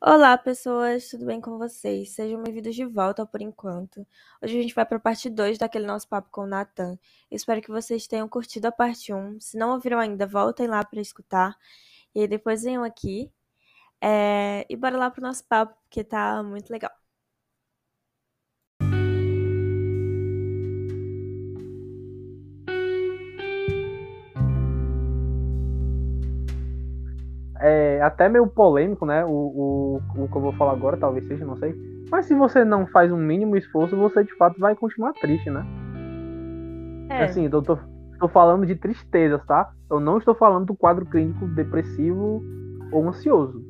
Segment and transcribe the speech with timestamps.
[0.00, 2.10] Olá, pessoas, tudo bem com vocês?
[2.10, 4.06] Sejam bem-vindos de volta Por Enquanto.
[4.42, 6.98] Hoje a gente vai para a parte 2 daquele nosso papo com o Nathan.
[7.30, 9.40] Espero que vocês tenham curtido a parte 1.
[9.40, 11.56] Se não ouviram ainda, voltem lá para escutar.
[12.14, 13.32] E aí depois venham aqui.
[14.00, 14.66] É...
[14.68, 16.92] E bora lá pro nosso papo, porque tá muito legal.
[27.66, 29.24] É até meio polêmico, né?
[29.24, 31.74] O, o, o que eu vou falar agora, talvez seja, não sei.
[32.10, 35.64] Mas se você não faz um mínimo esforço, você de fato vai continuar triste, né?
[37.10, 37.24] É.
[37.24, 37.78] Assim, eu tô,
[38.18, 39.70] tô falando de tristezas, tá?
[39.90, 42.42] Eu não estou falando do quadro clínico depressivo
[42.92, 43.64] ou ansioso.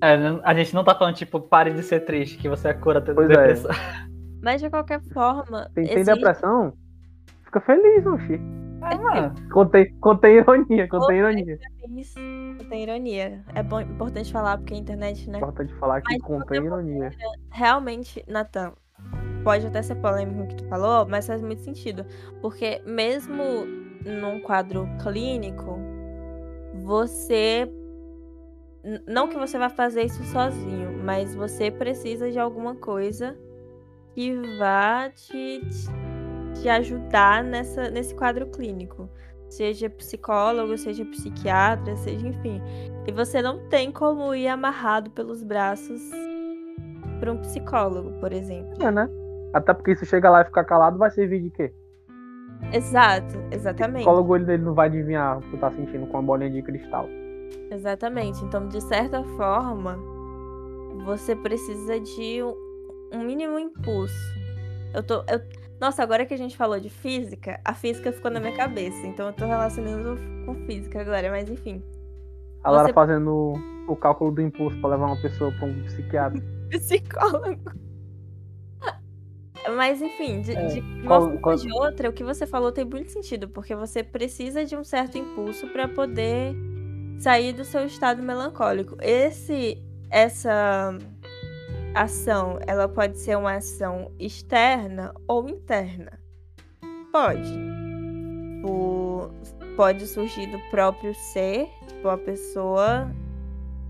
[0.00, 3.00] É, a gente não tá falando, tipo, pare de ser triste, que você é cura
[3.00, 3.70] da pois depressão.
[3.70, 4.14] É.
[4.42, 5.70] Mas de qualquer forma.
[5.74, 6.04] Tem, existe...
[6.04, 6.74] tem depressão?
[7.44, 8.40] Fica feliz, oxi.
[8.90, 9.34] É, mano.
[9.50, 11.58] Contei, contei ironia, contei ironia.
[12.58, 13.44] Contei ironia.
[13.54, 15.38] É bom, importante falar, porque a internet, né?
[15.38, 17.10] Importante falar que contei ironia.
[17.50, 18.72] Realmente, Natan,
[19.42, 22.04] pode até ser polêmico o que tu falou, mas faz muito sentido.
[22.40, 23.66] Porque mesmo
[24.04, 25.78] num quadro clínico,
[26.82, 27.70] você.
[29.06, 33.34] Não que você vá fazer isso sozinho, mas você precisa de alguma coisa
[34.14, 36.03] que vá te, te
[36.60, 39.08] te ajudar nessa, nesse quadro clínico.
[39.48, 42.60] Seja psicólogo, seja psiquiatra, seja enfim.
[43.06, 46.00] E você não tem como ir amarrado pelos braços
[47.20, 48.82] para um psicólogo, por exemplo.
[48.82, 49.08] É, né?
[49.52, 51.72] Até porque se chega lá e ficar calado, vai servir de quê?
[52.72, 53.96] Exato, exatamente.
[53.96, 56.62] O psicólogo ele, não vai adivinhar o que tu tá sentindo com a bolinha de
[56.62, 57.08] cristal.
[57.70, 58.44] Exatamente.
[58.44, 59.98] Então, de certa forma,
[61.04, 62.42] você precisa de
[63.12, 64.14] um mínimo impulso.
[64.92, 65.24] Eu tô.
[65.28, 65.40] Eu,
[65.84, 69.06] nossa, agora que a gente falou de física, a física ficou na minha cabeça.
[69.06, 71.82] Então eu tô relacionando com física agora, mas enfim.
[72.62, 72.94] A Lara Você...
[72.94, 73.52] fazendo
[73.86, 76.42] o cálculo do impulso para levar uma pessoa para um psiquiatra.
[76.70, 77.70] Psicólogo.
[79.76, 82.84] Mas enfim, de, é, de uma forma ou de outra, o que você falou tem
[82.84, 86.54] muito sentido, porque você precisa de um certo impulso para poder
[87.18, 88.96] sair do seu estado melancólico.
[89.02, 89.78] Esse,
[90.10, 90.96] essa
[91.94, 96.18] ação, ela pode ser uma ação externa ou interna.
[97.12, 97.56] Pode.
[98.64, 99.30] O,
[99.76, 103.10] pode surgir do próprio ser, tipo, a pessoa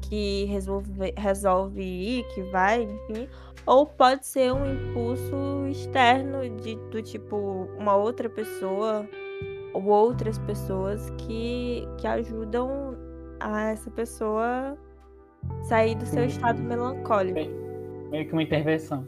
[0.02, 3.28] que resolve, resolve ir, que vai, enfim.
[3.66, 7.36] Ou pode ser um impulso externo de, do tipo
[7.78, 9.08] uma outra pessoa
[9.72, 12.94] ou outras pessoas que, que ajudam
[13.40, 14.76] a essa pessoa
[15.62, 17.63] sair do seu estado melancólico.
[18.14, 19.04] Meio que uma intervenção.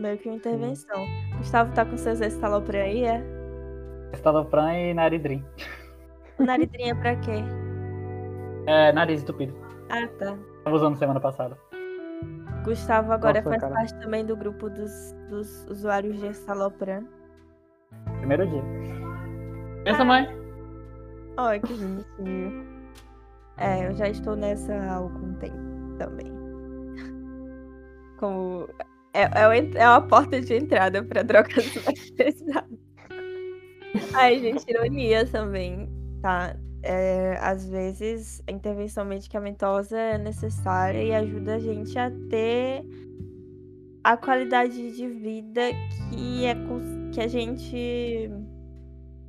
[0.00, 1.06] Meio que uma intervenção.
[1.36, 3.22] Gustavo tá com seus estalopram aí, é?
[4.12, 5.44] Estalopram e naridrim.
[6.36, 7.44] Naridrim é pra quê?
[8.66, 9.54] É, nariz entupido.
[9.88, 10.36] Ah, tá.
[10.64, 11.56] Tava usando semana passada.
[12.64, 13.74] Gustavo agora Nossa, faz cara.
[13.74, 17.06] parte também do grupo dos, dos usuários de estalopram.
[18.18, 18.64] Primeiro dia.
[19.84, 20.26] Pensa, mãe.
[21.36, 22.66] Olha que bonitinho.
[23.58, 25.56] É, eu já estou nessa há algum tempo
[25.98, 26.37] também
[28.18, 28.68] como
[29.14, 32.78] é, é, é uma porta de entrada para drogas mais pesadas.
[34.14, 35.88] Ai, gente, ironia também,
[36.20, 36.54] tá?
[36.82, 42.84] É, às vezes a intervenção medicamentosa é necessária e ajuda a gente a ter
[44.04, 45.62] a qualidade de vida
[46.10, 46.54] que, é,
[47.12, 48.30] que a gente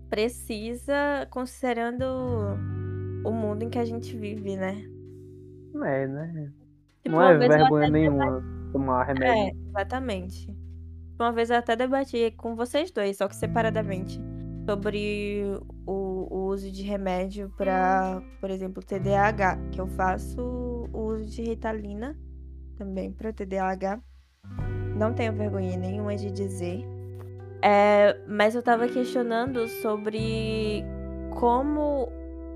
[0.09, 2.05] precisa considerando
[3.25, 4.83] o mundo em que a gente vive, né?
[5.83, 6.51] É, né?
[7.03, 9.55] Tipo, não é vergonha nenhuma tomar remédio.
[9.55, 10.47] É, exatamente.
[11.19, 14.19] Uma vez eu até debati com vocês dois, só que separadamente,
[14.65, 15.43] sobre
[15.85, 20.41] o, o uso de remédio para, por exemplo, TDAH, que eu faço
[20.93, 22.17] o uso de Ritalina
[22.77, 23.99] também para TDAH.
[24.95, 26.85] Não tenho vergonha nenhuma de dizer.
[27.61, 30.83] É, mas eu estava questionando sobre
[31.31, 32.09] como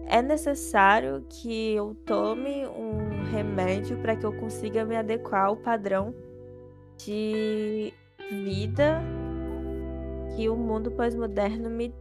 [0.07, 6.13] é necessário que eu tome um remédio para que eu consiga me adequar ao padrão
[6.97, 7.93] de
[8.29, 9.01] vida
[10.35, 11.93] que o mundo pós-moderno me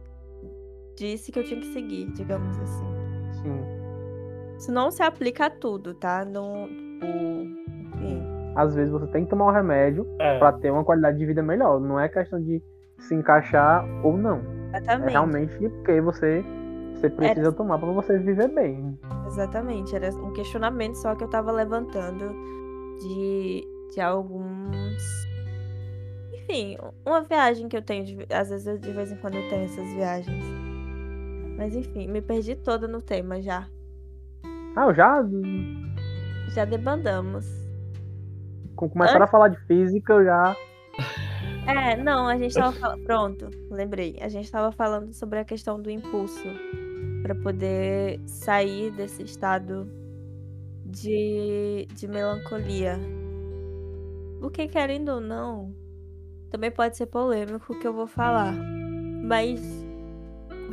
[0.95, 2.85] disse que eu tinha que seguir, digamos assim.
[3.41, 3.61] Sim.
[4.57, 6.23] Isso não se aplica a tudo, tá?
[6.25, 7.05] Não, tipo,
[7.95, 8.23] enfim.
[8.55, 10.37] Às vezes você tem que tomar um remédio é.
[10.37, 11.79] para ter uma qualidade de vida melhor.
[11.79, 12.61] Não é questão de
[12.99, 14.41] se encaixar ou não.
[14.73, 15.09] Exatamente.
[15.09, 16.45] É realmente porque você
[17.03, 17.51] você precisa era...
[17.51, 18.97] tomar para você viver bem.
[19.27, 22.33] Exatamente, era um questionamento só que eu tava levantando
[23.01, 25.03] de, de alguns.
[26.33, 28.25] Enfim, uma viagem que eu tenho, de...
[28.33, 30.45] às vezes de vez em quando eu tenho essas viagens.
[31.57, 33.67] Mas enfim, me perdi toda no tema já.
[34.75, 35.23] Ah, eu já.
[36.53, 37.45] Já debandamos.
[38.75, 40.55] começaram a falar de física, eu já.
[41.67, 43.03] É, não, a gente tava falando.
[43.03, 44.17] Pronto, lembrei.
[44.21, 46.47] A gente tava falando sobre a questão do impulso
[47.23, 49.89] para poder sair desse estado
[50.85, 52.99] de, de melancolia.
[54.41, 55.73] O que, querendo ou não,
[56.51, 58.53] também pode ser polêmico o que eu vou falar.
[59.23, 59.61] Mas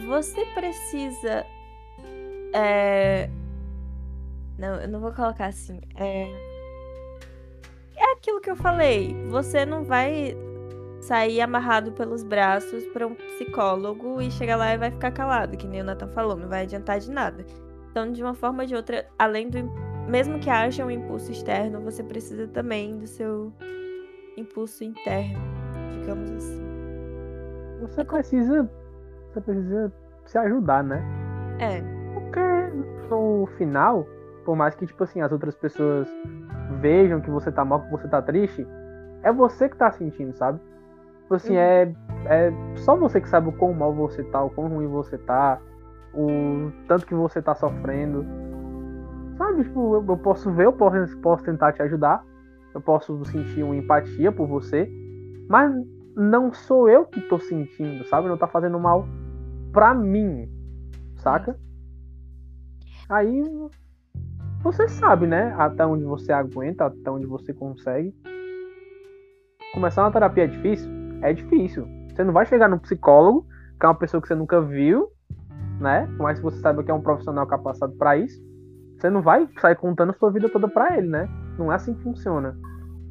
[0.09, 1.47] você precisa.
[2.53, 3.31] É...
[4.59, 5.81] Não, eu não vou colocar assim.
[5.95, 6.25] É...
[7.97, 9.15] é aquilo que eu falei.
[9.29, 10.37] Você não vai
[11.01, 15.67] sair amarrado pelos braços para um psicólogo e chegar lá e vai ficar calado, que
[15.67, 17.45] nem o Nathan falou, não vai adiantar de nada.
[17.91, 19.59] Então, de uma forma ou de outra, além do
[20.09, 23.53] mesmo que haja um impulso externo, você precisa também do seu
[24.37, 25.41] impulso interno,
[25.99, 26.61] digamos assim.
[27.81, 28.71] Você precisa
[29.33, 29.93] você precisa
[30.27, 31.03] se ajudar, né?
[31.61, 31.81] É.
[32.15, 32.41] Porque
[33.09, 34.07] no final,
[34.45, 36.09] por mais que tipo assim as outras pessoas
[36.81, 38.67] vejam que você tá mal, que você tá triste,
[39.23, 40.61] é você que tá sentindo, sabe?
[41.31, 41.61] Tipo assim, uhum.
[41.61, 41.95] é,
[42.27, 45.61] é só você que sabe o quão mal você tá, o quão ruim você tá,
[46.13, 48.27] o tanto que você tá sofrendo.
[49.39, 52.25] Sabe, tipo, eu, eu posso ver, eu posso, posso tentar te ajudar,
[52.75, 54.91] eu posso sentir uma empatia por você,
[55.49, 55.73] mas
[56.17, 58.27] não sou eu que tô sentindo, sabe?
[58.27, 59.07] Não tá fazendo mal
[59.73, 60.49] pra mim,
[61.15, 61.57] saca?
[63.09, 63.41] Aí
[64.65, 65.55] você sabe, né?
[65.57, 68.13] Até onde você aguenta, até onde você consegue.
[69.73, 71.00] Começar uma terapia é difícil?
[71.23, 71.87] É difícil.
[72.09, 73.47] Você não vai chegar num psicólogo,
[73.79, 75.09] que é uma pessoa que você nunca viu,
[75.81, 76.07] né?
[76.07, 78.41] Que você saiba que é um profissional capacitado para isso.
[78.99, 81.29] Você não vai sair contando a sua vida toda para ele, né?
[81.59, 82.57] Não é assim que funciona.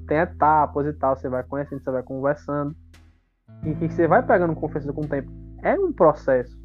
[0.07, 2.75] Tem etapas e tal, você vai conhecendo, você vai conversando.
[3.63, 5.31] E você vai pegando confiança com o tempo.
[5.63, 6.57] É um processo.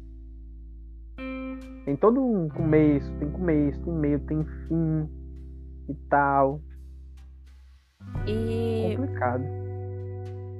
[1.85, 5.09] Tem todo um começo, tem começo, tem meio, tem fim
[5.89, 6.61] e tal.
[8.27, 8.95] E.
[8.95, 9.64] Complicado.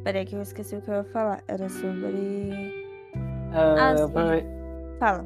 [0.06, 1.44] Peraí que eu esqueci o que eu ia falar.
[1.48, 2.06] Era sobre.
[3.16, 4.98] Uh, ah, sim.
[5.00, 5.26] Fala.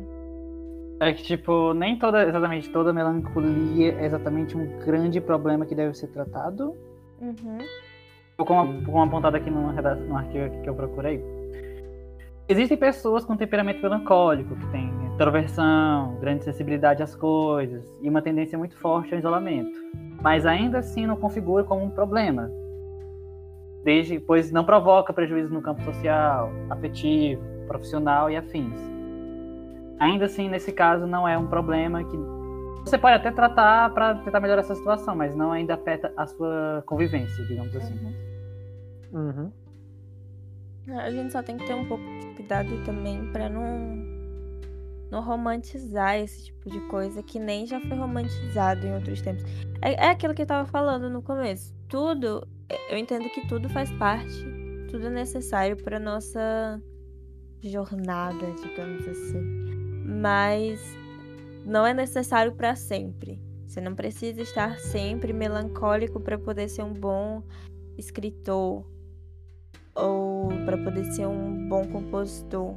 [1.02, 5.94] É que, tipo, nem toda, exatamente toda melancolia é exatamente um grande problema que deve
[5.98, 6.74] ser tratado.
[7.20, 7.58] Uhum.
[8.38, 11.22] Como, como apontado aqui no, no arquivo que eu procurei,
[12.48, 18.58] existem pessoas com temperamento melancólico, que têm introversão, grande sensibilidade às coisas e uma tendência
[18.58, 19.78] muito forte ao isolamento.
[20.22, 22.50] Mas ainda assim não configura como um problema,
[23.84, 28.80] desde pois não provoca prejuízo no campo social, afetivo, profissional e afins.
[30.00, 32.18] Ainda assim, nesse caso, não é um problema que
[32.86, 36.84] você pode até tratar para tentar melhorar essa situação, mas não ainda afeta a sua
[36.86, 38.16] convivência, digamos assim.
[39.12, 39.52] Uhum.
[40.98, 44.19] A gente só tem que ter um pouco de cuidado também para não
[45.12, 49.44] não romantizar esse tipo de coisa que nem já foi romantizado em outros tempos.
[49.82, 51.74] É, é aquilo que eu tava falando no começo.
[51.88, 52.48] Tudo,
[52.90, 54.46] eu entendo que tudo faz parte,
[54.90, 56.82] tudo é necessário para nossa
[57.62, 59.42] jornada, digamos assim.
[60.06, 60.80] Mas
[61.66, 63.42] não é necessário para sempre.
[63.66, 67.44] Você não precisa estar sempre melancólico para poder ser um bom
[67.98, 68.84] escritor
[69.94, 72.74] ou para poder ser um bom compositor.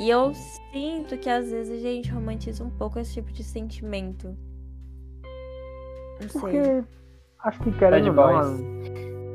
[0.00, 0.32] E eu
[0.72, 4.34] sinto que às vezes a gente romantiza um pouco esse tipo de sentimento.
[6.18, 6.84] Não Porque sei.
[7.44, 8.56] acho que querendo ou não.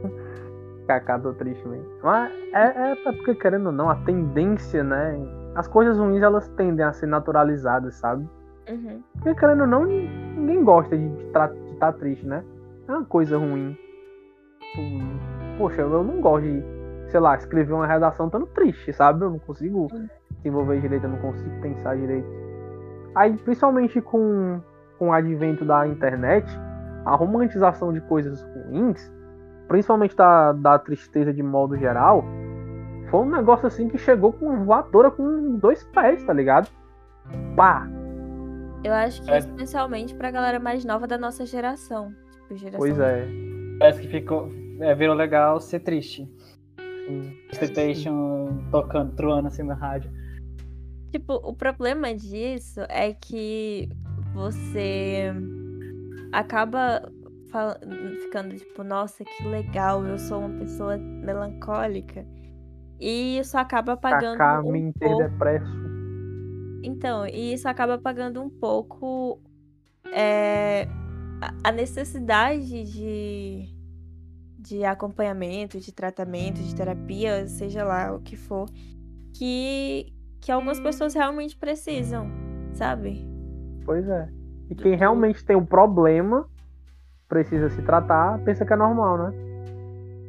[0.88, 1.86] Cacá, tô triste mesmo.
[2.02, 5.16] Mas é, é porque, querendo ou não, a tendência, né?
[5.54, 8.28] As coisas ruins elas tendem a ser naturalizadas, sabe?
[8.68, 9.04] Uhum.
[9.14, 12.44] Porque, querendo ou não, ninguém gosta de estar tá triste, né?
[12.88, 13.78] É uma coisa ruim.
[14.62, 14.82] Tipo,
[15.60, 16.64] poxa, eu não gosto de,
[17.08, 19.24] sei lá, escrever uma redação tão triste, sabe?
[19.24, 19.88] Eu não consigo
[20.38, 22.28] desenvolver direito, eu não consigo pensar direito.
[23.16, 24.60] Aí, principalmente com,
[25.00, 26.46] com o advento da internet,
[27.06, 29.12] a romantização de coisas ruins,
[29.68, 32.24] principalmente da, da tristeza de modo geral,
[33.10, 36.70] foi um negócio assim que chegou com uma voadora com dois pés, tá ligado?
[37.56, 37.88] Pá!
[38.84, 39.38] Eu acho que é.
[39.38, 42.14] especialmente pra galera mais nova da nossa geração.
[42.32, 43.28] Tipo, geração pois é.
[43.80, 46.30] Parece que ficou, é, virou legal ser triste.
[47.54, 50.12] Station tocando, truando assim na rádio.
[51.12, 53.90] Tipo, o problema disso é que
[54.34, 55.32] você
[56.32, 57.02] acaba
[58.24, 62.26] ficando tipo, nossa, que legal, eu sou uma pessoa melancólica.
[63.00, 65.24] E isso acaba apagando Cacá, um me pouco...
[66.84, 69.40] Então, e isso acaba apagando um pouco
[70.14, 70.88] é,
[71.64, 73.75] a necessidade de
[74.66, 78.68] de acompanhamento, de tratamento, de terapia, seja lá o que for,
[79.34, 82.30] que, que algumas pessoas realmente precisam,
[82.74, 83.26] sabe?
[83.86, 84.30] Pois é.
[84.70, 86.50] E quem realmente tem um problema
[87.28, 89.46] precisa se tratar pensa que é normal, né?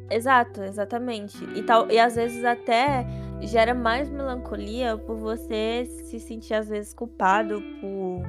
[0.09, 1.43] Exato, exatamente.
[1.55, 3.05] E, tal, e às vezes até
[3.41, 8.23] gera mais melancolia por você se sentir, às vezes, culpado por,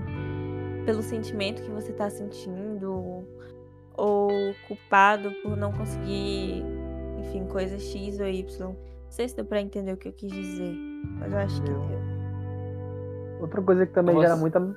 [0.84, 3.17] pelo sentimento que você tá sentindo,
[3.98, 4.30] ou
[4.66, 6.64] culpado por não conseguir,
[7.18, 8.68] enfim, coisa X ou Y.
[8.68, 8.76] Não
[9.10, 10.74] sei se deu pra entender o que eu quis dizer,
[11.18, 11.82] mas eu acho que deu.
[13.40, 14.76] Outra coisa que também Você- gera muita.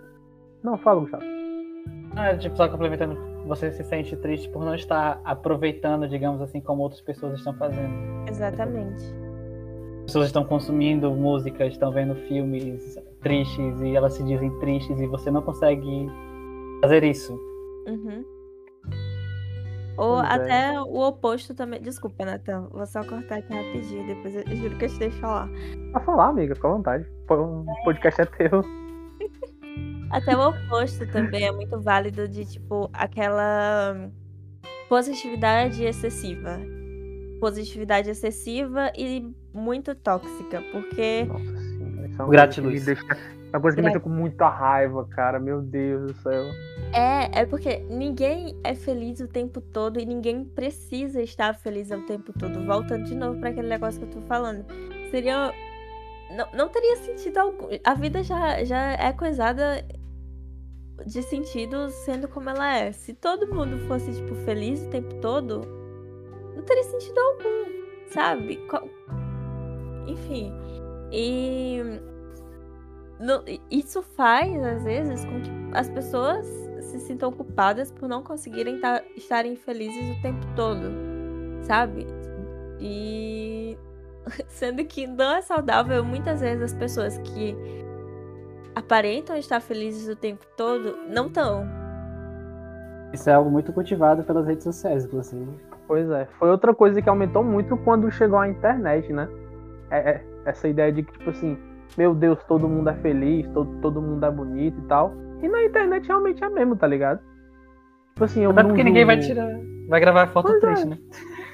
[0.63, 1.23] Não, fala, Gustavo.
[2.15, 6.83] Ah, tipo, só complementando, você se sente triste por não estar aproveitando, digamos assim, como
[6.83, 7.93] outras pessoas estão fazendo.
[8.29, 9.03] Exatamente.
[9.99, 15.07] As pessoas estão consumindo música, estão vendo filmes tristes e elas se dizem tristes e
[15.07, 16.07] você não consegue
[16.81, 17.33] fazer isso.
[17.87, 18.23] Uhum.
[19.97, 20.33] Ou Pois é.
[20.33, 21.81] até o oposto também.
[21.81, 22.67] Desculpa, Natan.
[22.71, 24.07] Vou só cortar aqui rapidinho.
[24.07, 25.49] Depois eu juro que eu te deixo falar.
[25.91, 27.05] Pra falar, amiga, fica à vontade.
[27.29, 28.63] O podcast é teu.
[30.11, 34.09] Até o oposto também é muito válido de, tipo, aquela
[34.89, 36.59] positividade excessiva.
[37.39, 40.61] Positividade excessiva e muito tóxica.
[40.71, 42.85] Porque Nossa senhora, isso é uma Gratiluz.
[42.85, 43.40] coisa que me deixa.
[43.51, 45.39] Uma coisa que me deixa com muita raiva, cara.
[45.39, 46.45] Meu Deus do céu.
[46.93, 52.01] é, é porque ninguém é feliz o tempo todo e ninguém precisa estar feliz o
[52.05, 52.65] tempo todo.
[52.65, 54.65] Voltando de novo para aquele negócio que eu tô falando.
[55.09, 55.53] Seria.
[56.35, 57.67] Não, não teria sentido algum.
[57.83, 59.85] A vida já, já é coisada
[61.05, 62.91] de sentido sendo como ela é.
[62.93, 65.61] Se todo mundo fosse, tipo, feliz o tempo todo,
[66.55, 67.65] não teria sentido algum,
[68.07, 68.59] sabe?
[70.07, 70.53] Enfim.
[71.11, 72.10] E.
[73.21, 76.45] no- isso faz, às vezes, com que as pessoas
[76.81, 80.91] se sintam culpadas por não conseguirem tá- estarem felizes o tempo todo,
[81.61, 82.05] sabe?
[82.79, 83.77] E.
[84.47, 87.55] Sendo que não é saudável, muitas vezes as pessoas que
[88.75, 91.65] aparentam estar felizes o tempo todo não estão.
[93.13, 95.47] Isso é algo muito cultivado pelas redes sociais, inclusive.
[95.87, 96.25] Pois é.
[96.39, 99.27] Foi outra coisa que aumentou muito quando chegou a internet, né?
[99.89, 101.57] É, é- essa ideia de que, tipo assim,
[101.97, 105.13] meu Deus, todo mundo é feliz, todo, todo mundo é bonito e tal.
[105.41, 107.19] E na internet realmente é mesmo, tá ligado?
[108.13, 109.49] Tipo assim, eu Até não porque ninguém vai tirar.
[109.89, 110.67] Vai gravar foto Pois é.
[110.67, 110.97] triste, né?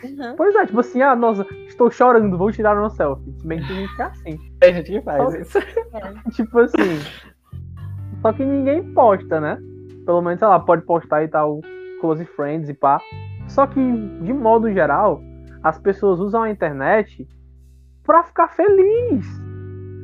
[0.03, 0.35] Uhum.
[0.35, 3.33] Pois é, tipo assim, ah, nossa, estou chorando, vou tirar uma selfie.
[3.37, 4.39] Se bem que tem gente que é assim.
[4.59, 5.39] Tem gente que faz Nossa.
[5.39, 5.59] isso.
[6.35, 6.99] tipo assim.
[8.21, 9.57] Só que ninguém posta, né?
[10.05, 11.61] Pelo menos, sei lá, pode postar e tal,
[11.99, 12.99] close friends e pá.
[13.47, 15.21] Só que, de modo geral,
[15.63, 17.27] as pessoas usam a internet
[18.03, 19.46] pra ficar feliz.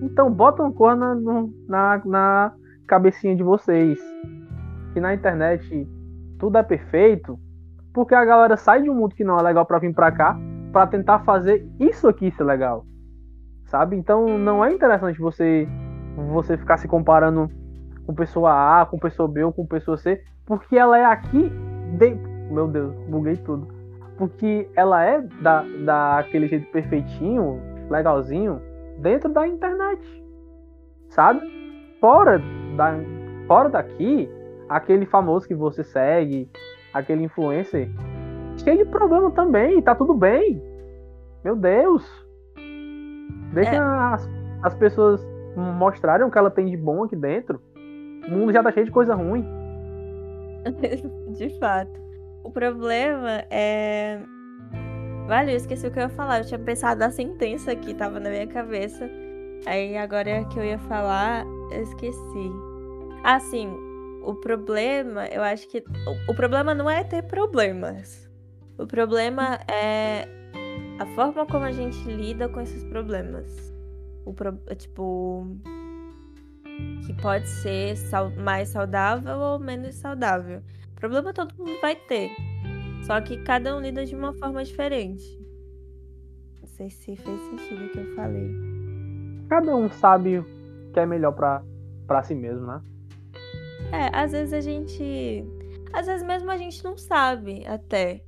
[0.03, 1.15] Então, botam cor na,
[1.67, 2.53] na, na
[2.85, 3.97] cabecinha de vocês.
[4.91, 5.87] Que na internet
[6.37, 7.39] tudo é perfeito.
[7.93, 10.37] Porque a galera sai de um mundo que não é legal pra vir pra cá
[10.73, 12.85] pra tentar fazer isso aqui ser legal.
[13.65, 13.95] Sabe?
[13.95, 15.67] Então, não é interessante você
[16.31, 17.49] você ficar se comparando
[18.05, 21.51] com pessoa A, com pessoa B ou com pessoa C, porque ela é aqui
[21.97, 22.13] de...
[22.51, 23.67] Meu Deus, buguei tudo.
[24.17, 28.61] Porque ela é da, daquele jeito perfeitinho, legalzinho,
[28.99, 30.01] dentro da internet.
[31.09, 31.41] Sabe?
[31.99, 32.41] Fora,
[32.75, 32.93] da,
[33.47, 34.29] fora daqui,
[34.67, 36.49] aquele famoso que você segue,
[36.93, 37.89] aquele influencer,
[38.63, 40.61] cheio de problema também, tá tudo bem.
[41.43, 42.03] Meu Deus.
[43.53, 43.77] Deixa É.
[43.77, 44.29] as,
[44.63, 45.23] as pessoas
[45.55, 47.61] mostrarem o que ela tem de bom aqui dentro.
[48.27, 49.45] O mundo já tá cheio de coisa ruim.
[51.37, 51.91] De fato.
[52.43, 54.19] O problema é.
[55.27, 56.39] Vale, eu esqueci o que eu ia falar.
[56.39, 59.09] Eu tinha pensado na sentença que tava na minha cabeça.
[59.65, 62.51] Aí agora que eu ia falar, eu esqueci.
[63.23, 63.71] Ah, sim.
[64.21, 65.79] O problema, eu acho que.
[66.27, 68.29] O, o problema não é ter problemas.
[68.77, 70.27] O problema é
[70.99, 73.73] a forma como a gente lida com esses problemas.
[74.25, 74.53] O pro...
[74.77, 75.47] Tipo.
[77.05, 80.61] Que pode ser sau- mais saudável ou menos saudável.
[80.95, 82.31] Problema todo mundo vai ter.
[83.05, 85.39] Só que cada um lida de uma forma diferente.
[86.61, 88.49] Não sei se fez sentido o que eu falei.
[89.49, 90.45] Cada um sabe o
[90.93, 91.61] que é melhor pra,
[92.07, 92.81] pra si mesmo, né?
[93.91, 95.45] É, às vezes a gente.
[95.91, 98.23] Às vezes mesmo a gente não sabe até.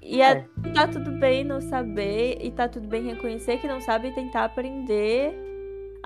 [0.00, 0.30] E é-
[0.64, 0.72] É.
[0.74, 4.44] tá tudo bem não saber, e tá tudo bem reconhecer que não sabe e tentar
[4.44, 5.32] aprender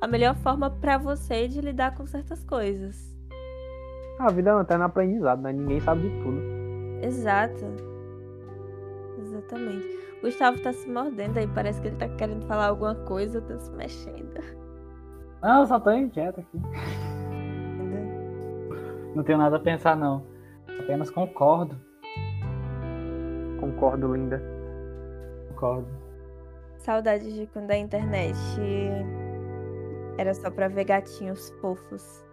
[0.03, 3.15] a melhor forma pra você de lidar com certas coisas.
[4.19, 5.53] A vida é um eterno aprendizado, né?
[5.53, 6.41] Ninguém sabe de tudo.
[7.03, 7.65] Exato.
[9.47, 9.87] Exatamente.
[10.19, 13.59] O Gustavo tá se mordendo aí, parece que ele tá querendo falar alguma coisa, tá
[13.59, 14.41] se mexendo.
[15.43, 16.61] Não, eu só tô inquieto aqui.
[19.15, 20.27] Não tenho nada a pensar, não.
[20.81, 21.79] Apenas concordo.
[23.61, 24.43] Concordo, linda.
[25.49, 25.89] Concordo.
[26.79, 28.37] Saudades de quando a internet
[30.19, 32.25] era só pra ver gatinhos fofos.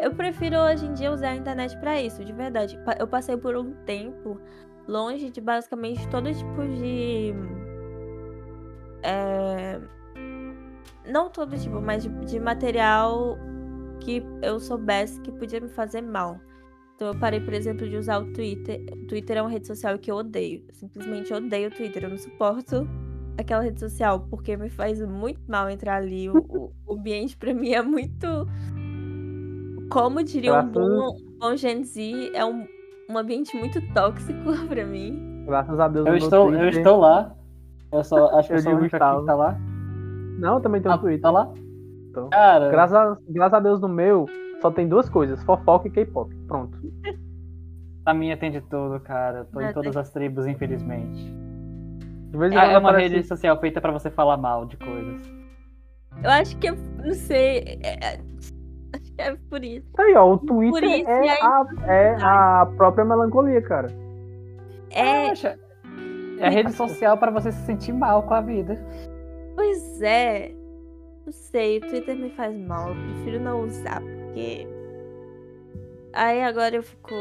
[0.00, 2.78] eu prefiro hoje em dia usar a internet para isso, de verdade.
[2.98, 4.40] Eu passei por um tempo
[4.88, 7.34] longe de basicamente todo tipo de.
[9.02, 9.80] É...
[11.10, 13.38] Não todo tipo, mas de, de material
[14.00, 16.40] que eu soubesse que podia me fazer mal.
[16.94, 18.84] Então eu parei, por exemplo, de usar o Twitter.
[18.92, 20.64] O Twitter é uma rede social que eu odeio.
[20.72, 22.04] Simplesmente odeio o Twitter.
[22.04, 22.88] Eu não suporto
[23.38, 26.28] aquela rede social porque me faz muito mal entrar ali.
[26.30, 28.26] O, o ambiente para mim é muito.
[29.90, 32.66] Como diria um bom, bom Gen Z, é um,
[33.08, 35.44] um ambiente muito tóxico para mim.
[35.46, 36.06] Graças a Deus.
[36.06, 37.34] Eu estou, eu estou lá.
[37.92, 39.56] Eu só acho que eu sou o único aqui que tá lá.
[40.38, 41.22] Não, também tem um ah, Twitter.
[41.22, 41.52] Tá lá?
[42.10, 42.68] Então, Cara...
[42.70, 44.26] graças, a, graças a Deus no meu,
[44.60, 46.34] só tem duas coisas: fofoca e K-pop.
[46.46, 46.78] Pronto.
[48.04, 49.46] A minha tem de tudo, cara.
[49.52, 50.00] Tô é, em todas tem...
[50.00, 51.34] as tribos, infelizmente.
[52.54, 53.14] Ah, é uma aparece...
[53.14, 55.20] rede social feita para você falar mal de coisas.
[56.22, 57.80] Eu acho que eu não sei.
[57.82, 58.20] É,
[59.18, 59.86] é, por isso.
[59.98, 61.38] Aí, ó, o Twitter isso, é, aí...
[61.40, 63.88] a, é a própria melancolia, cara.
[64.90, 65.32] É.
[66.38, 68.78] É a rede social para você se sentir mal com a vida.
[69.54, 70.52] Pois é.
[71.24, 72.90] Não sei, o Twitter me faz mal.
[72.90, 74.66] Eu prefiro não usar, porque.
[76.12, 77.14] Aí agora eu fico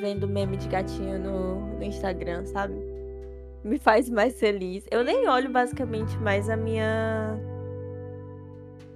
[0.00, 2.74] vendo meme de gatinho no, no Instagram, sabe?
[3.64, 4.86] Me faz mais feliz.
[4.90, 7.38] Eu nem olho basicamente mais a minha.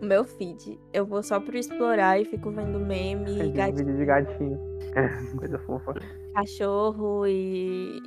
[0.00, 0.78] O meu feed.
[0.92, 3.76] Eu vou só pro explorar e fico vendo meme e gatinho.
[3.76, 4.60] Vídeo de gatinho.
[4.94, 5.94] É, coisa fofa.
[6.34, 8.00] Cachorro e.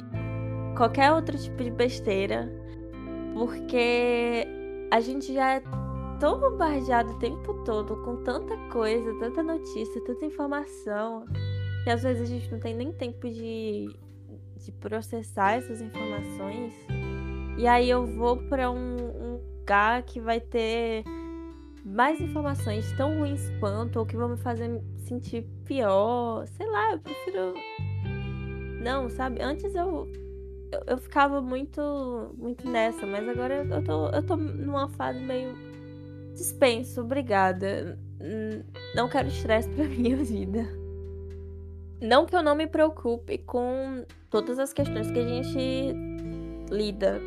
[0.76, 2.52] qualquer outro tipo de besteira.
[3.34, 4.48] Porque
[4.92, 5.64] a gente já é
[6.20, 11.26] tão bombardeado o tempo todo com tanta coisa, tanta notícia, tanta informação,
[11.84, 13.88] que às vezes a gente não tem nem tempo de,
[14.58, 16.74] de processar essas informações.
[17.58, 21.04] E aí eu vou para um, um lugar que vai ter
[21.84, 26.48] mais informações tão ruins quanto, ou que vão me fazer sentir pior.
[26.48, 27.54] Sei lá, eu prefiro.
[28.82, 29.42] Não, sabe?
[29.42, 30.10] Antes eu,
[30.72, 35.56] eu, eu, ficava muito muito nessa, mas agora eu tô, eu tô numa fase meio
[36.34, 37.98] Dispenso, obrigada.
[38.96, 40.68] Não quero estresse pra minha vida.
[42.02, 45.94] Não que eu não me preocupe com todas as questões que a gente
[46.70, 47.22] lida.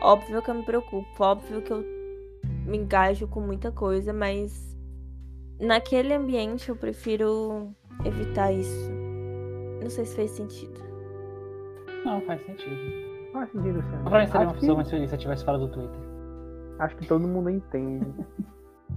[0.00, 1.97] Óbvio que eu me preocupo, óbvio que eu
[2.68, 4.76] me engajo com muita coisa, mas
[5.58, 8.92] naquele ambiente eu prefiro evitar isso.
[9.82, 10.78] Não sei se fez sentido.
[12.04, 12.76] Não, faz sentido.
[13.32, 14.04] Faz sentido, sim.
[14.04, 16.00] Pra mim seria uma pessoa mais feliz se eu tivesse fora do Twitter.
[16.78, 18.06] Acho que todo mundo entende.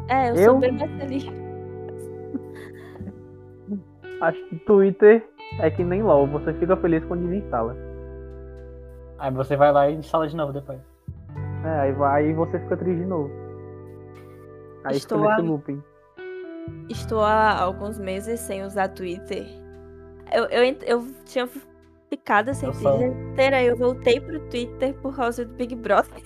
[0.07, 0.51] É, eu, eu...
[0.51, 1.25] sou bem mais feliz.
[4.21, 5.27] Acho que Twitter
[5.59, 7.75] é que nem LOL, você fica feliz quando desinstala.
[9.19, 10.79] Aí você vai lá e instala de novo depois.
[11.65, 13.29] É, aí, vai, aí você fica triste de novo.
[14.83, 15.37] Aí Estou a...
[15.37, 15.81] looping.
[16.89, 19.45] Estou há alguns meses sem usar Twitter.
[20.31, 21.49] Eu, eu, eu tinha
[22.09, 26.21] ficado sem Twitter, aí eu voltei pro Twitter por causa do Big Brother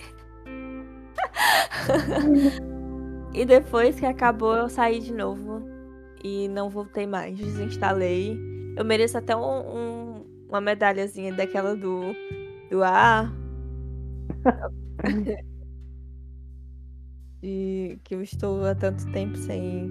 [3.32, 5.62] e depois que acabou, eu saí de novo.
[6.22, 7.36] E não voltei mais.
[7.36, 8.38] Desinstalei.
[8.76, 12.14] Eu mereço até um, um, uma medalhazinha daquela do.
[12.70, 13.30] Do A.
[17.46, 19.88] e que eu estou há tanto tempo sem.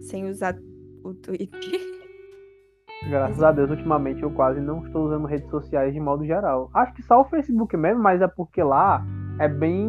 [0.00, 0.56] Sem usar
[1.04, 1.60] o Twitter.
[3.10, 6.70] Graças a Deus, ultimamente eu quase não estou usando redes sociais de modo geral.
[6.72, 9.04] Acho que só o Facebook mesmo, mas é porque lá
[9.38, 9.86] é bem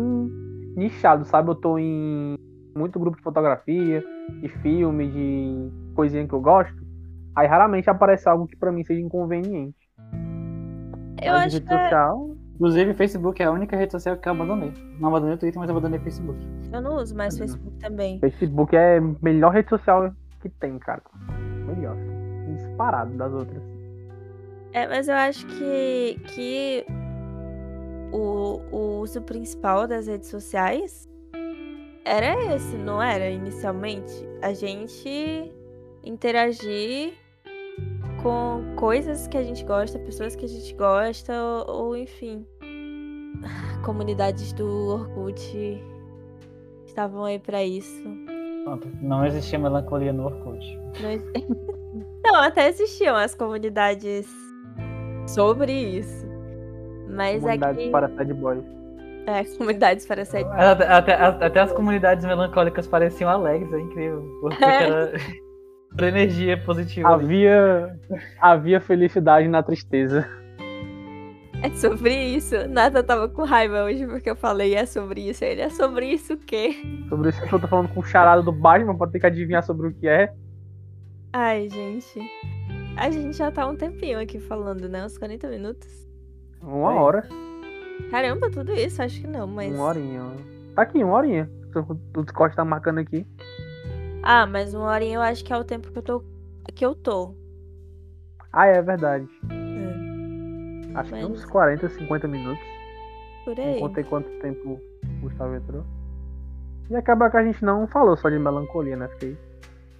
[0.75, 1.49] nichado, sabe?
[1.49, 2.35] Eu tô em
[2.75, 4.03] muito grupo de fotografia,
[4.41, 6.77] de filme, de coisinha que eu gosto.
[7.35, 9.77] Aí raramente aparece algo que para mim seja inconveniente.
[11.21, 12.36] Eu mas acho rede que é social...
[12.57, 14.73] Inclusive, Facebook é a única rede social que eu abandonei.
[14.99, 16.39] Não abandonei o Twitter, mas abandonei o Facebook.
[16.73, 17.41] Eu não uso mais uhum.
[17.41, 18.19] Facebook também.
[18.19, 21.03] Facebook é a melhor rede social que tem, cara.
[21.67, 21.95] Melhor.
[22.55, 23.61] Disparado das outras.
[24.73, 26.85] É, mas eu acho que, que
[28.11, 31.07] o, o uso principal das redes sociais
[32.03, 33.29] era esse, não era?
[33.29, 35.53] Inicialmente, a gente
[36.03, 37.13] interagir
[38.21, 42.45] com coisas que a gente gosta, pessoas que a gente gosta, ou, ou enfim,
[43.83, 45.83] comunidades do Orkut
[46.85, 48.03] estavam aí para isso.
[49.01, 50.79] Não existia melancolia no Orkut.
[51.01, 51.93] Não,
[52.25, 54.27] não, até existiam as comunidades
[55.27, 56.25] sobre isso.
[57.09, 57.91] Mas comunidades aqui...
[57.91, 58.63] para sad boys.
[59.25, 60.59] É, comunidades para sad boys.
[60.59, 61.13] Até, até,
[61.45, 64.37] até, as comunidades melancólicas pareciam alegres, é incrível.
[64.41, 65.13] Porque era
[66.05, 67.09] energia positiva.
[67.09, 67.99] Havia,
[68.39, 70.27] havia felicidade na tristeza.
[71.63, 72.55] É sobre isso.
[72.67, 75.43] Nada tava com raiva hoje porque eu falei é sobre isso.
[75.43, 76.75] Ele é sobre isso o quê?
[77.09, 79.63] Sobre isso que eu tô falando com o charada do Batman pra ter que adivinhar
[79.63, 80.31] sobre o que é.
[81.33, 82.19] Ai, gente.
[82.95, 85.03] A gente já tá um tempinho aqui falando, né?
[85.03, 86.07] Uns 40 minutos.
[86.61, 87.27] Uma hora.
[88.11, 89.01] Caramba, tudo isso?
[89.01, 89.73] Acho que não, mas.
[89.73, 90.21] Uma horinha.
[90.75, 91.49] Tá aqui, uma horinha.
[92.15, 93.25] O Discord tá marcando aqui.
[94.23, 96.23] Ah, mas uma horinha eu acho que é o tempo que eu tô.
[96.73, 97.33] Que eu tô.
[98.51, 99.27] Ah, é verdade.
[99.49, 100.97] É.
[100.97, 101.25] Acho mas...
[101.25, 102.63] que uns 40, 50 minutos.
[103.45, 103.73] Por aí.
[103.73, 105.83] Não contei quanto tempo o Gustavo entrou.
[106.89, 109.07] E acaba que a gente não falou só de melancolia, né?
[109.09, 109.37] Fiquei.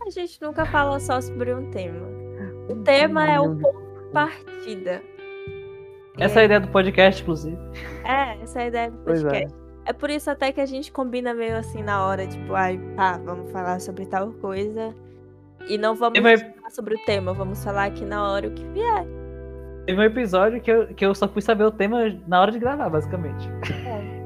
[0.06, 2.08] A gente nunca fala só sobre um tema.
[2.70, 5.02] O tema é o ponto de partida.
[6.18, 7.58] Essa é a ideia do podcast, inclusive.
[8.04, 9.67] É, essa é a ideia do podcast.
[9.88, 9.92] É.
[9.92, 9.94] é.
[9.94, 13.52] por isso até que a gente combina meio assim na hora, tipo, ai, pá, vamos
[13.52, 14.94] falar sobre tal coisa.
[15.68, 16.38] E não vamos vai...
[16.38, 19.06] falar sobre o tema, vamos falar aqui na hora o que vier.
[19.86, 22.60] Teve um episódio que eu, que eu só fui saber o tema na hora de
[22.60, 23.48] gravar, basicamente.
[23.86, 24.18] É.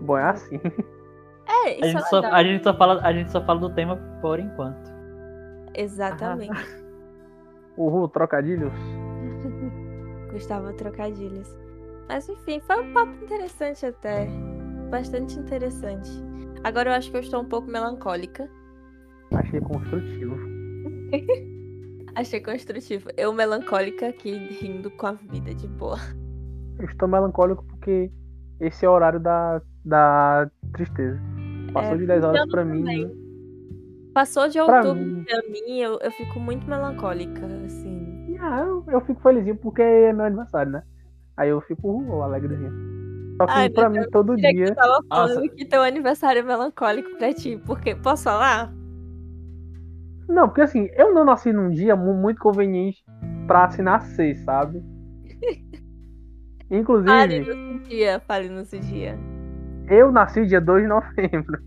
[0.00, 0.60] Bom, é assim.
[1.48, 3.70] É, isso a gente, é só, a, gente só fala, a gente só fala do
[3.70, 4.90] tema por enquanto.
[5.74, 6.52] Exatamente.
[7.76, 8.72] Uhul, trocadilhos.
[10.32, 11.48] Gustavo Trocadilhos.
[12.08, 14.28] Mas enfim, foi um papo interessante até.
[14.90, 16.10] Bastante interessante.
[16.62, 18.48] Agora eu acho que eu estou um pouco melancólica.
[19.32, 20.36] Achei construtivo.
[22.14, 23.10] Achei construtivo.
[23.16, 25.98] Eu melancólica aqui rindo com a vida de boa.
[26.78, 28.10] Eu estou melancólico porque
[28.60, 31.20] esse é o horário da, da tristeza.
[31.72, 32.82] Passou é, de 10 horas pra mim.
[32.82, 33.10] Né?
[34.14, 38.38] Passou de outubro pra mim, pra mim eu, eu fico muito melancólica, assim.
[38.40, 40.82] Ah, eu, eu fico felizinho porque é meu aniversário, né?
[41.36, 42.72] Aí eu fico uh, alegrezinho.
[43.36, 44.52] Só que Ai, pra mim, todo dia.
[44.52, 45.48] Que eu tava falando Nossa.
[45.50, 47.60] que teu aniversário é melancólico pra ti.
[47.66, 48.72] Porque, posso falar?
[50.28, 53.04] Não, porque assim, eu não nasci num dia muito conveniente
[53.46, 54.82] pra se nascer, sabe?
[56.70, 57.08] Inclusive.
[57.08, 59.18] Fale no seu dia, fale no dia.
[59.88, 61.62] Eu nasci dia 2 de novembro.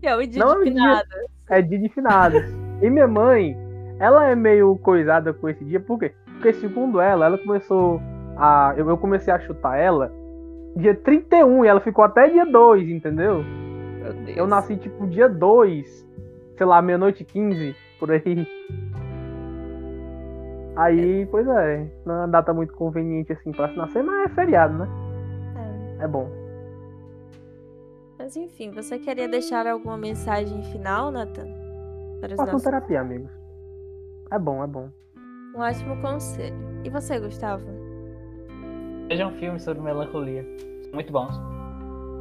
[0.00, 1.14] Que é o dia Não de finados.
[1.50, 2.42] É dia de finados.
[2.80, 3.56] e minha mãe,
[3.98, 6.14] ela é meio coisada com esse dia, por quê?
[6.24, 8.00] Porque segundo ela, ela começou
[8.38, 8.74] a.
[8.76, 10.12] Eu comecei a chutar ela
[10.76, 13.44] dia 31 e ela ficou até dia 2, entendeu?
[14.28, 16.06] Eu nasci tipo dia 2,
[16.56, 18.46] sei lá, meia-noite 15, por aí.
[20.76, 24.34] Aí, pois é, não é uma data muito conveniente assim pra se nascer, mas é
[24.34, 24.88] feriado, né?
[26.00, 26.30] É, é bom.
[28.16, 31.48] Mas enfim, você queria deixar alguma mensagem final, Nathan?
[32.20, 32.62] Façam nossos...
[32.62, 33.30] terapia, amigos.
[34.30, 34.88] É bom, é bom.
[35.54, 36.56] Um ótimo conselho.
[36.84, 37.77] E você, Gustavo?
[39.08, 40.44] Vejam filmes sobre melancolia.
[40.92, 41.34] Muito bons.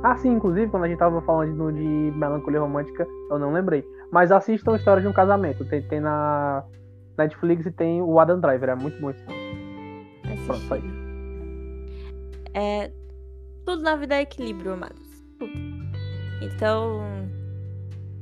[0.04, 1.84] Ah, sim, inclusive, quando a gente tava falando de
[2.16, 3.84] melancolia romântica, eu não lembrei.
[4.12, 5.66] Mas assistam História de um Casamento.
[5.66, 6.64] Tem, tem na
[7.18, 8.70] Netflix e tem o Adam Driver.
[8.70, 10.46] É muito bom esse filme.
[10.46, 11.08] Pronto, só isso.
[12.54, 12.92] É,
[13.66, 15.24] tudo na vida é equilíbrio, amados.
[15.38, 15.52] Tudo.
[16.42, 17.02] Então,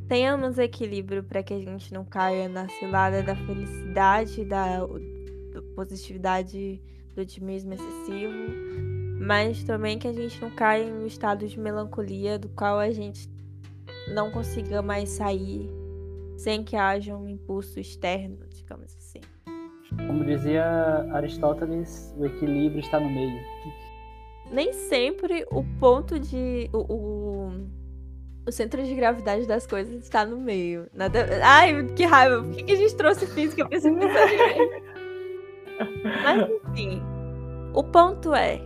[0.08, 6.82] tenhamos equilíbrio para que a gente não caia na cilada da felicidade, da, da positividade,
[7.15, 8.34] do otimismo excessivo,
[9.19, 12.91] mas também que a gente não caia em um estado de melancolia do qual a
[12.91, 13.30] gente
[14.13, 15.69] não consiga mais sair
[16.38, 19.21] sem que haja um impulso externo, digamos assim.
[20.08, 20.65] Como dizia
[21.13, 23.39] Aristóteles, o equilíbrio está no meio.
[24.51, 26.69] Nem sempre o ponto de.
[26.73, 27.75] o, o
[28.47, 30.88] o centro de gravidade das coisas está no meio.
[30.93, 31.28] Nada...
[31.43, 32.43] Ai, que raiva.
[32.43, 33.63] Por que a gente trouxe física?
[33.63, 34.94] Eu pensei pensar
[36.23, 37.01] Mas enfim.
[37.73, 38.61] O ponto é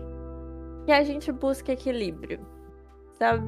[0.85, 2.39] que a gente busca equilíbrio.
[3.13, 3.45] Sabe?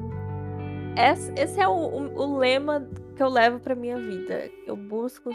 [1.36, 4.50] Esse é o, o, o lema que eu levo para minha vida.
[4.66, 5.30] Eu busco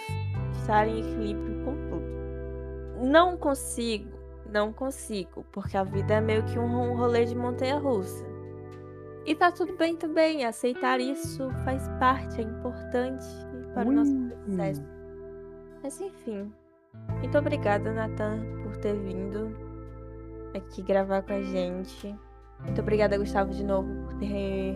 [0.60, 3.08] estar em equilíbrio com tudo.
[3.08, 4.18] Não consigo,
[4.52, 8.26] não consigo, porque a vida é meio que um rolê de montanha russa.
[9.26, 10.46] E tá tudo bem também.
[10.46, 13.26] Aceitar isso faz parte, é importante
[13.74, 13.90] para Ui.
[13.90, 14.84] o nosso processo.
[15.84, 16.52] Mas enfim.
[17.20, 19.56] Muito obrigada, Nathan, por ter vindo
[20.56, 22.16] aqui gravar com a gente.
[22.62, 24.76] Muito obrigada, Gustavo, de novo, por ter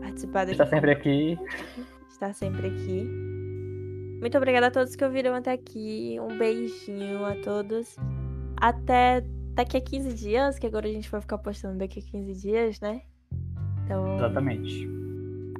[0.00, 1.38] participado Está sempre aqui.
[2.08, 3.08] Está sempre aqui.
[4.20, 6.16] Muito obrigada a todos que ouviram até aqui.
[6.20, 7.96] Um beijinho a todos.
[8.56, 9.22] Até
[9.54, 12.80] daqui a 15 dias, que agora a gente vai ficar postando daqui a 15 dias,
[12.80, 13.02] né?
[13.84, 14.16] Então.
[14.16, 14.88] Exatamente.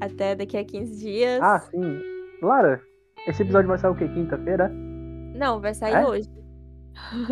[0.01, 1.41] Até daqui a 15 dias.
[1.43, 2.01] Ah, sim.
[2.41, 2.81] Lara,
[3.27, 4.09] esse episódio vai sair o quê?
[4.09, 4.73] Quinta-feira?
[5.35, 6.07] Não, vai sair é?
[6.07, 6.31] hoje.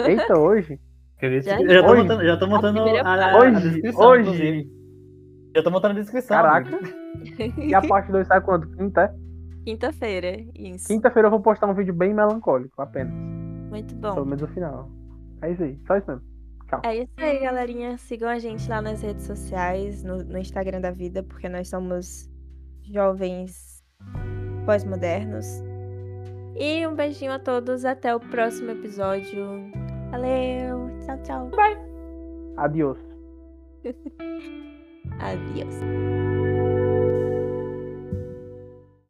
[0.07, 0.79] Eita, hoje?
[1.23, 4.23] Já, já, tô montando, já tô montando a, a, hoje, a hoje.
[4.23, 4.71] Inclusive.
[5.55, 6.37] Já tô montando a descrição.
[6.37, 6.69] Caraca.
[7.62, 8.69] e a parte 2 sai quando?
[8.77, 9.03] Quinta?
[9.03, 9.15] É?
[9.65, 10.88] Quinta-feira, isso.
[10.88, 13.15] Quinta-feira eu vou postar um vídeo bem melancólico, apenas.
[13.71, 14.15] Muito bom.
[14.15, 14.91] Pelo menos o final.
[15.43, 16.25] É isso aí, só isso mesmo.
[16.69, 16.81] Tchau.
[16.85, 17.97] É isso aí, galerinha.
[17.99, 22.29] Sigam a gente lá nas redes sociais, no, no Instagram da vida, porque nós somos
[22.83, 23.85] jovens
[24.67, 25.62] pós-modernos.
[26.57, 27.85] E um beijinho a todos.
[27.85, 29.71] Até o próximo episódio.
[30.11, 30.91] Valeu.
[31.05, 31.51] Tchau, tchau.
[31.51, 31.79] Bye.
[32.57, 32.99] Adiós.
[35.19, 36.52] Adiós.